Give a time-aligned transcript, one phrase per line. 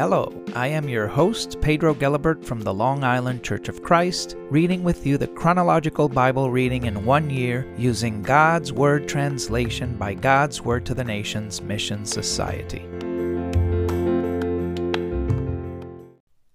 [0.00, 4.82] Hello, I am your host, Pedro Gelibert from the Long Island Church of Christ, reading
[4.82, 10.62] with you the chronological Bible reading in one year using God's Word translation by God's
[10.62, 12.88] Word to the Nations Mission Society.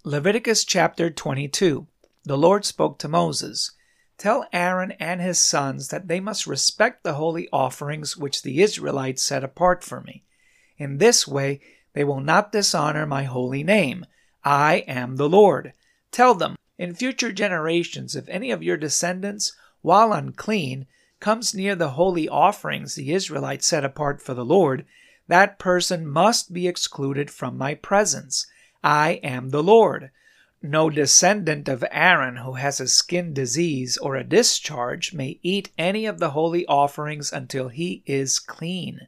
[0.03, 1.85] Leviticus chapter 22
[2.23, 3.73] The Lord spoke to Moses.
[4.17, 9.21] Tell Aaron and his sons that they must respect the holy offerings which the Israelites
[9.21, 10.23] set apart for me.
[10.79, 11.61] In this way,
[11.95, 14.05] they will not dishonor my holy name.
[14.43, 15.73] I am the Lord.
[16.11, 20.87] Tell them, in future generations, if any of your descendants, while unclean,
[21.21, 24.85] comes near the holy offerings the Israelites set apart for the Lord,
[25.29, 28.45] that person must be excluded from my presence.
[28.83, 30.11] I am the Lord.
[30.61, 36.05] No descendant of Aaron who has a skin disease or a discharge may eat any
[36.05, 39.07] of the holy offerings until he is clean.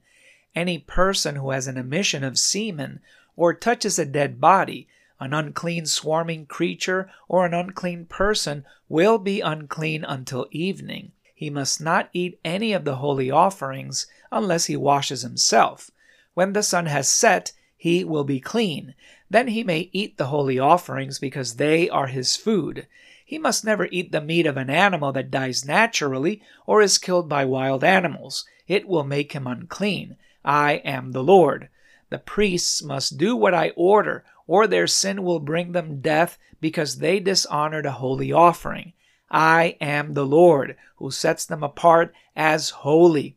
[0.58, 3.00] Any person who has an emission of semen
[3.36, 4.88] or touches a dead body,
[5.20, 11.12] an unclean swarming creature, or an unclean person will be unclean until evening.
[11.36, 15.92] He must not eat any of the holy offerings unless he washes himself.
[16.34, 18.96] When the sun has set, he will be clean.
[19.30, 22.88] Then he may eat the holy offerings because they are his food.
[23.24, 27.30] He must never eat the meat of an animal that dies naturally or is killed
[27.30, 28.44] by wild animals.
[28.68, 30.18] It will make him unclean.
[30.48, 31.68] I am the Lord.
[32.10, 37.00] The priests must do what I order, or their sin will bring them death because
[37.00, 38.94] they dishonored a holy offering.
[39.30, 43.36] I am the Lord, who sets them apart as holy.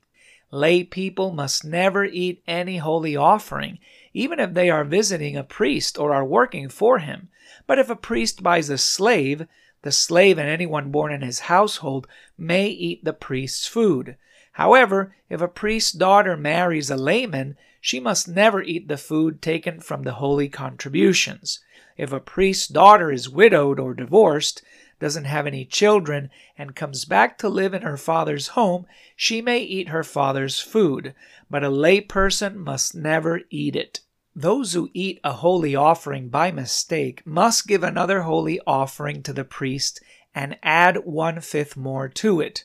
[0.53, 3.81] Lay people must never eat any holy offering,
[4.14, 7.28] even if they are visiting a priest or are working for him.
[7.66, 9.48] But if a priest buys a slave,
[9.83, 12.06] the slave and anyone born in his household
[12.38, 14.16] may eat the priest's food.
[14.53, 19.81] However, if a priest's daughter marries a layman, she must never eat the food taken
[19.81, 21.61] from the holy contributions.
[21.97, 24.62] If a priest's daughter is widowed or divorced,
[24.99, 29.61] doesn't have any children, and comes back to live in her father's home, she may
[29.61, 31.15] eat her father's food,
[31.49, 34.00] but a lay person must never eat it.
[34.34, 39.44] Those who eat a holy offering by mistake must give another holy offering to the
[39.44, 40.03] priest
[40.34, 42.65] and add one fifth more to it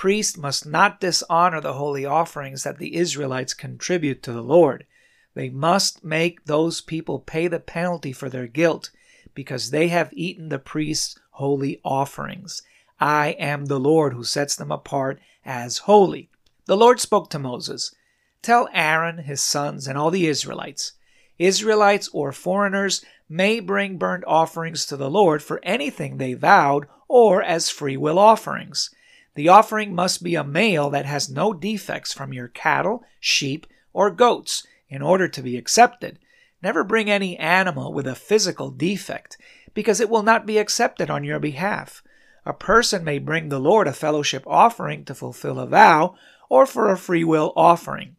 [0.00, 4.86] priests must not dishonor the holy offerings that the Israelites contribute to the Lord.
[5.34, 8.88] They must make those people pay the penalty for their guilt
[9.34, 12.62] because they have eaten the priest's holy offerings.
[12.98, 16.30] I am the Lord who sets them apart as holy.
[16.64, 17.94] The Lord spoke to Moses
[18.40, 20.94] Tell Aaron, his sons, and all the Israelites
[21.38, 27.42] Israelites or foreigners may bring burnt offerings to the Lord for anything they vowed or
[27.42, 28.88] as free will offerings.
[29.34, 34.10] The offering must be a male that has no defects from your cattle, sheep, or
[34.10, 36.18] goats in order to be accepted.
[36.62, 39.38] Never bring any animal with a physical defect,
[39.72, 42.02] because it will not be accepted on your behalf.
[42.44, 46.16] A person may bring the Lord a fellowship offering to fulfill a vow,
[46.48, 48.16] or for a free will offering.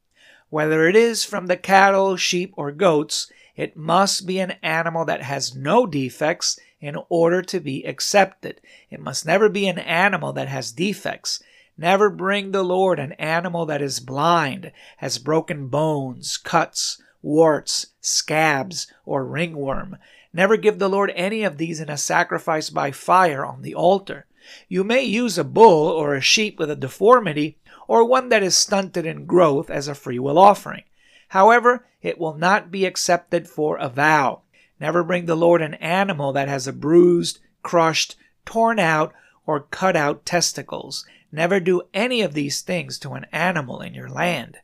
[0.50, 5.22] Whether it is from the cattle, sheep, or goats, it must be an animal that
[5.24, 8.60] has no defects in order to be accepted.
[8.90, 11.42] It must never be an animal that has defects.
[11.78, 18.88] Never bring the Lord an animal that is blind, has broken bones, cuts, warts, scabs,
[19.06, 19.98] or ringworm.
[20.34, 24.26] Never give the Lord any of these in a sacrifice by fire on the altar.
[24.68, 28.58] You may use a bull or a sheep with a deformity, or one that is
[28.58, 30.84] stunted in growth as a freewill offering.
[31.30, 34.42] However, it will not be accepted for a vow.
[34.82, 38.16] Never bring the Lord an animal that has a bruised, crushed,
[38.46, 39.14] torn out,
[39.46, 41.06] or cut out testicles.
[41.32, 44.58] Never do any of these things to an animal in your land.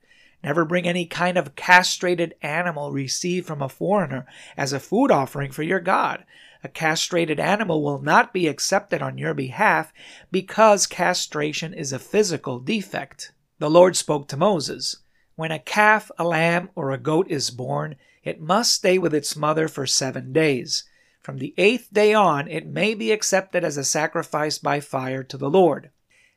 [0.43, 4.25] Never bring any kind of castrated animal received from a foreigner
[4.57, 6.25] as a food offering for your God.
[6.63, 9.93] A castrated animal will not be accepted on your behalf
[10.31, 13.33] because castration is a physical defect.
[13.59, 14.97] The Lord spoke to Moses
[15.35, 17.97] When a calf, a lamb, or a goat is born,
[18.27, 20.83] it must stay with its mother for seven days.
[21.21, 25.37] From the eighth day on, it may be accepted as a sacrifice by fire to
[25.37, 25.91] the Lord.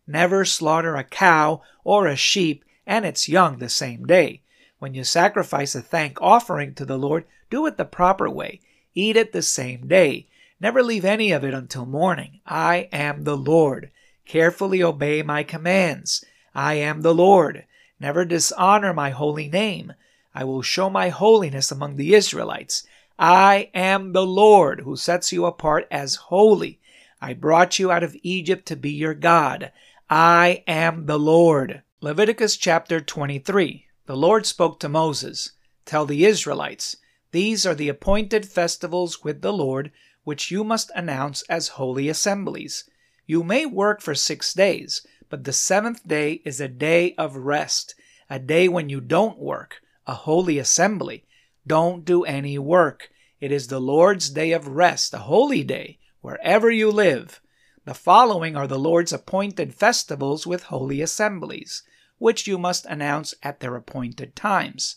[0.06, 4.42] Never slaughter a cow or a sheep and its young the same day.
[4.78, 8.60] When you sacrifice a thank offering to the Lord, do it the proper way.
[8.94, 10.28] Eat it the same day.
[10.60, 12.40] Never leave any of it until morning.
[12.46, 13.90] I am the Lord.
[14.26, 16.24] Carefully obey my commands.
[16.54, 17.64] I am the Lord.
[17.98, 19.92] Never dishonor my holy name.
[20.34, 22.86] I will show my holiness among the Israelites.
[23.18, 26.80] I am the Lord who sets you apart as holy.
[27.20, 29.72] I brought you out of Egypt to be your God.
[30.08, 31.82] I am the Lord.
[32.00, 33.86] Leviticus chapter 23.
[34.06, 35.52] The Lord spoke to Moses
[35.84, 36.96] Tell the Israelites,
[37.32, 39.92] These are the appointed festivals with the Lord,
[40.24, 42.88] which you must announce as holy assemblies.
[43.26, 47.94] You may work for six days, but the seventh day is a day of rest,
[48.30, 51.24] a day when you don't work, a holy assembly.
[51.64, 53.10] Don't do any work.
[53.40, 57.40] It is the Lord's day of rest, a holy day, wherever you live.
[57.84, 61.84] The following are the Lord's appointed festivals with holy assemblies,
[62.18, 64.96] which you must announce at their appointed times.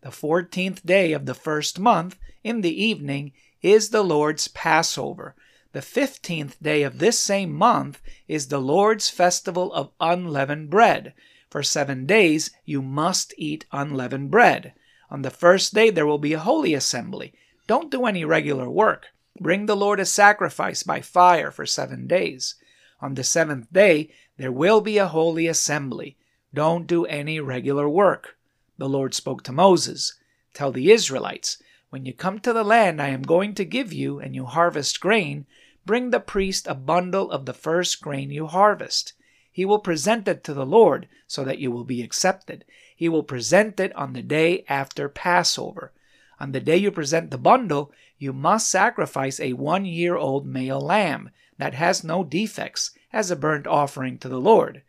[0.00, 5.36] The fourteenth day of the first month, in the evening, is the Lord's Passover.
[5.72, 11.12] The fifteenth day of this same month is the Lord's festival of unleavened bread.
[11.50, 14.74] For seven days you must eat unleavened bread.
[15.10, 17.32] On the first day there will be a holy assembly.
[17.66, 19.06] Don't do any regular work.
[19.40, 22.56] Bring the Lord a sacrifice by fire for seven days.
[23.00, 26.16] On the seventh day there will be a holy assembly.
[26.52, 28.36] Don't do any regular work.
[28.78, 30.14] The Lord spoke to Moses
[30.54, 34.18] Tell the Israelites, when you come to the land I am going to give you,
[34.18, 35.46] and you harvest grain,
[35.84, 39.12] bring the priest a bundle of the first grain you harvest.
[39.56, 42.66] He will present it to the Lord so that you will be accepted.
[42.94, 45.94] He will present it on the day after Passover.
[46.38, 50.78] On the day you present the bundle, you must sacrifice a one year old male
[50.78, 54.82] lamb that has no defects as a burnt offering to the Lord.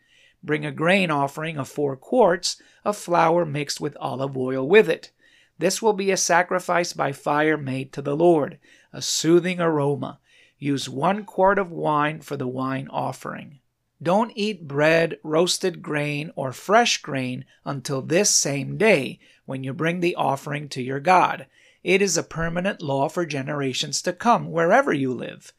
[0.44, 5.12] Bring a grain offering of four quarts of flour mixed with olive oil with it.
[5.58, 8.60] This will be a sacrifice by fire made to the Lord,
[8.92, 10.20] a soothing aroma.
[10.60, 13.62] Use one quart of wine for the wine offering.
[14.02, 20.02] Don't eat bread, roasted grain, or fresh grain until this same day when you bring
[20.02, 21.48] the offering to your God.
[21.84, 25.54] It is a permanent law for generations to come, wherever you live.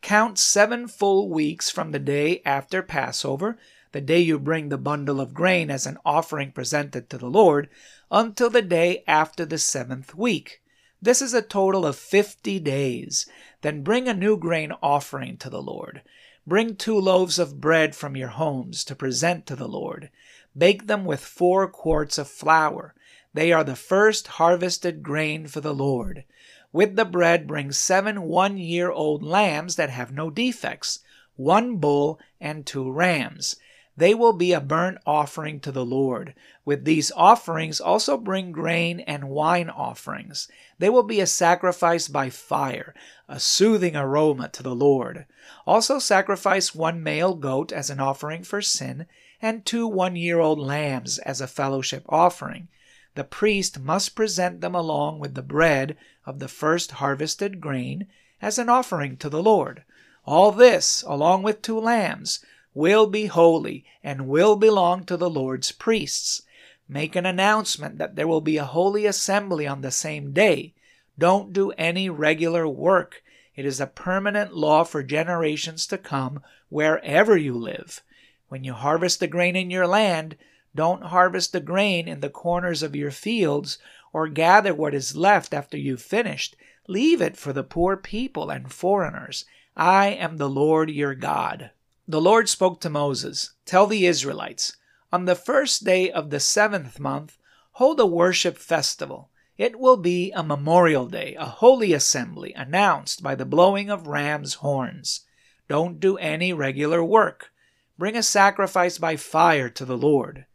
[0.00, 3.58] Count seven full weeks from the day after Passover,
[3.92, 7.68] the day you bring the bundle of grain as an offering presented to the Lord,
[8.10, 10.62] until the day after the seventh week.
[11.02, 13.28] This is a total of fifty days.
[13.60, 16.02] Then bring a new grain offering to the Lord.
[16.46, 20.10] Bring two loaves of bread from your homes to present to the Lord.
[20.56, 22.94] Bake them with four quarts of flour.
[23.32, 26.24] They are the first harvested grain for the Lord.
[26.70, 31.00] With the bread, bring seven one year old lambs that have no defects,
[31.36, 33.56] one bull, and two rams.
[33.96, 36.34] They will be a burnt offering to the Lord.
[36.64, 40.48] With these offerings, also bring grain and wine offerings.
[40.78, 42.94] They will be a sacrifice by fire,
[43.28, 45.26] a soothing aroma to the Lord.
[45.66, 49.06] Also, sacrifice one male goat as an offering for sin,
[49.40, 52.68] and two one year old lambs as a fellowship offering
[53.14, 55.96] the priest must present them along with the bread
[56.26, 58.08] of the first harvested grain
[58.42, 59.84] as an offering to the Lord.
[60.26, 62.44] All this, along with two lambs,
[62.74, 66.42] will be holy and will belong to the Lord's priests.
[66.88, 70.74] Make an announcement that there will be a holy assembly on the same day.
[71.18, 73.22] Don't do any regular work.
[73.54, 78.02] It is a permanent law for generations to come wherever you live.
[78.48, 80.36] When you harvest the grain in your land,
[80.74, 83.78] don't harvest the grain in the corners of your fields
[84.12, 86.56] or gather what is left after you've finished.
[86.88, 89.44] Leave it for the poor people and foreigners.
[89.76, 91.70] I am the Lord your God.
[92.06, 94.76] The Lord spoke to Moses Tell the Israelites,
[95.12, 97.38] on the first day of the seventh month,
[97.72, 99.30] hold a worship festival.
[99.56, 104.54] It will be a memorial day, a holy assembly, announced by the blowing of ram's
[104.54, 105.22] horns.
[105.68, 107.52] Don't do any regular work.
[107.96, 110.46] Bring a sacrifice by fire to the Lord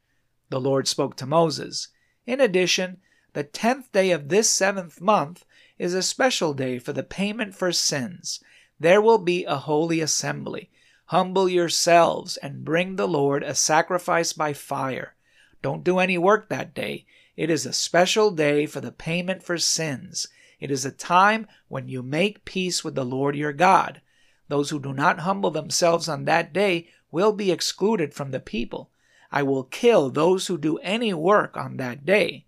[0.50, 1.90] the Lord spoke to Moses.
[2.26, 2.98] In addition,
[3.34, 5.46] the tenth day of this seventh month
[5.78, 8.40] is a special day for the payment for sins.
[8.80, 10.70] There will be a holy assembly.
[11.10, 15.16] Humble yourselves and bring the Lord a sacrifice by fire.
[15.64, 17.08] Don't do any work that day.
[17.36, 20.28] It is a special day for the payment for sins.
[20.60, 24.02] It is a time when you make peace with the Lord your God.
[24.50, 28.92] Those who do not humble themselves on that day will be excluded from the people.
[29.32, 32.46] I will kill those who do any work on that day.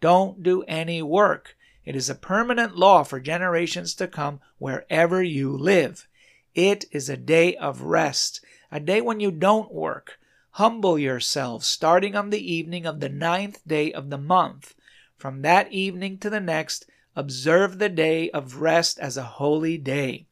[0.00, 1.56] Don't do any work.
[1.84, 6.06] It is a permanent law for generations to come wherever you live.
[6.54, 10.20] It is a day of rest, a day when you don't work.
[10.52, 14.74] Humble yourselves, starting on the evening of the ninth day of the month.
[15.16, 20.26] From that evening to the next, observe the day of rest as a holy day.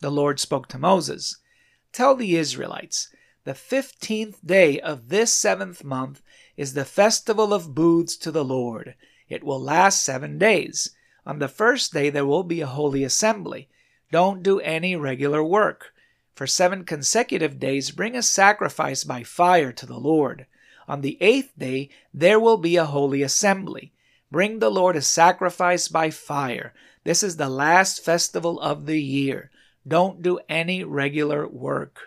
[0.00, 1.36] The Lord spoke to Moses
[1.92, 3.08] Tell the Israelites,
[3.44, 6.22] the fifteenth day of this seventh month
[6.56, 8.96] is the festival of booths to the Lord.
[9.28, 10.90] It will last seven days.
[11.24, 13.68] On the first day there will be a holy assembly.
[14.12, 15.94] Don't do any regular work.
[16.34, 20.44] For seven consecutive days bring a sacrifice by fire to the Lord.
[20.86, 23.94] On the eighth day there will be a holy assembly.
[24.30, 26.74] Bring the Lord a sacrifice by fire.
[27.04, 29.50] This is the last festival of the year.
[29.88, 31.98] Don't do any regular work.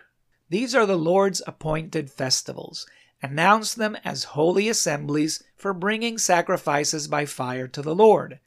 [0.50, 2.86] These are the Lord's appointed festivals.
[3.24, 8.40] Announce them as holy assemblies for bringing sacrifices by fire to the Lord.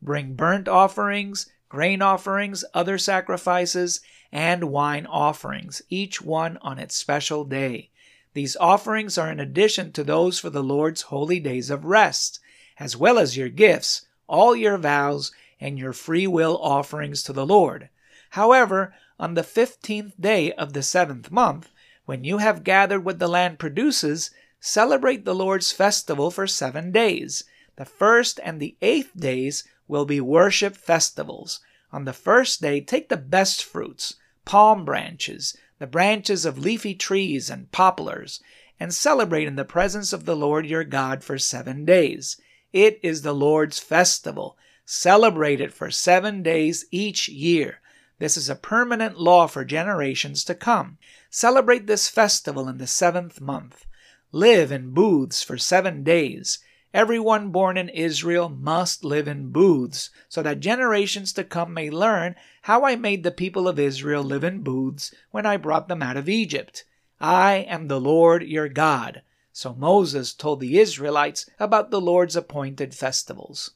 [0.00, 7.44] Bring burnt offerings, grain offerings, other sacrifices, and wine offerings, each one on its special
[7.44, 7.88] day.
[8.34, 12.40] These offerings are in addition to those for the Lord's holy days of rest,
[12.78, 17.46] as well as your gifts, all your vows, and your free will offerings to the
[17.46, 17.88] Lord.
[18.32, 21.70] However, on the fifteenth day of the seventh month,
[22.04, 27.44] when you have gathered what the land produces, celebrate the Lord's festival for seven days.
[27.76, 31.60] The first and the eighth days will be worship festivals.
[31.92, 37.50] On the first day, take the best fruits, palm branches, the branches of leafy trees
[37.50, 38.40] and poplars,
[38.78, 42.40] and celebrate in the presence of the Lord your God for seven days.
[42.72, 44.56] It is the Lord's festival.
[44.84, 47.80] Celebrate it for seven days each year.
[48.18, 50.98] This is a permanent law for generations to come.
[51.28, 53.84] Celebrate this festival in the seventh month.
[54.30, 56.58] Live in booths for seven days.
[56.94, 62.36] Everyone born in Israel must live in booths, so that generations to come may learn
[62.62, 66.18] how I made the people of Israel live in booths when I brought them out
[66.18, 66.84] of Egypt.
[67.18, 69.22] I am the Lord your God.
[69.52, 73.70] So Moses told the Israelites about the Lord's appointed festivals.